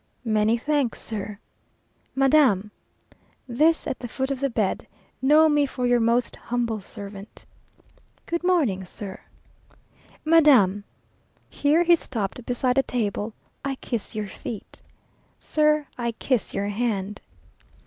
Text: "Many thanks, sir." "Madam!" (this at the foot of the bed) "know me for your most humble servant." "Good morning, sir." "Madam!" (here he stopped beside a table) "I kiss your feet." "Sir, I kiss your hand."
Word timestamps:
"Many 0.25 0.57
thanks, 0.57 0.99
sir." 0.99 1.37
"Madam!" 2.15 2.71
(this 3.47 3.85
at 3.85 3.99
the 3.99 4.07
foot 4.07 4.31
of 4.31 4.39
the 4.39 4.49
bed) 4.49 4.87
"know 5.21 5.47
me 5.47 5.67
for 5.67 5.85
your 5.85 5.99
most 5.99 6.35
humble 6.35 6.81
servant." 6.81 7.45
"Good 8.25 8.43
morning, 8.43 8.83
sir." 8.83 9.19
"Madam!" 10.25 10.85
(here 11.51 11.83
he 11.83 11.95
stopped 11.95 12.43
beside 12.47 12.79
a 12.79 12.81
table) 12.81 13.35
"I 13.63 13.75
kiss 13.75 14.15
your 14.15 14.27
feet." 14.27 14.81
"Sir, 15.39 15.85
I 15.99 16.13
kiss 16.13 16.51
your 16.51 16.69
hand." 16.69 17.21